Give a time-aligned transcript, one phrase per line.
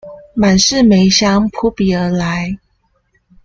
[0.33, 2.57] 滿室梅香撲鼻而來